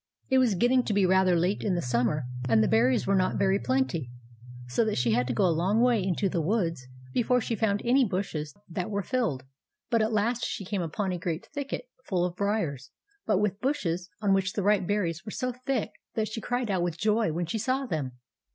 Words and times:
It 0.29 0.39
was 0.39 0.55
getting 0.55 0.81
to 0.85 0.93
be 0.95 1.05
rather 1.05 1.35
late 1.35 1.61
in 1.63 1.75
the 1.75 1.81
summer, 1.83 2.23
and 2.49 2.63
the 2.63 2.67
berries 2.67 3.05
were 3.05 3.15
not 3.15 3.37
very 3.37 3.59
plenty, 3.59 4.09
so 4.67 4.83
that 4.83 4.97
she 4.97 5.11
had 5.11 5.27
to 5.27 5.33
go 5.33 5.45
a 5.45 5.53
long 5.53 5.79
way 5.79 6.01
into 6.03 6.27
the 6.27 6.41
woods 6.41 6.87
before 7.13 7.39
she 7.39 7.53
found 7.55 7.83
any 7.85 8.03
bushes 8.03 8.55
that 8.67 8.89
were 8.89 9.01
well 9.01 9.07
filled. 9.07 9.43
But 9.91 10.01
at 10.01 10.11
last 10.11 10.43
she 10.43 10.65
came 10.65 10.81
upon 10.81 11.11
a 11.11 11.19
great 11.19 11.45
thicket, 11.53 11.85
full 12.03 12.25
of 12.25 12.35
briars, 12.35 12.89
but 13.27 13.37
with 13.37 13.61
bushes 13.61 14.09
on 14.23 14.33
which 14.33 14.53
the 14.53 14.63
ripe 14.63 14.87
berries 14.87 15.23
were 15.23 15.29
so 15.29 15.51
thick 15.67 15.91
that 16.15 16.29
she 16.29 16.41
cried 16.41 16.71
out 16.71 16.81
with 16.81 16.97
joy 16.97 17.31
when 17.31 17.45
she 17.45 17.59
saw 17.59 17.85
them. 17.85 18.13